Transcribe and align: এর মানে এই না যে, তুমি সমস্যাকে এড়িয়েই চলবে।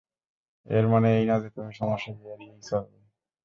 এর 0.67 0.85
মানে 0.87 1.09
এই 1.17 1.25
না 1.25 1.35
যে, 1.43 1.49
তুমি 1.49 1.71
সমস্যাকে 1.73 2.23
এড়িয়েই 2.33 2.61
চলবে। 2.61 2.97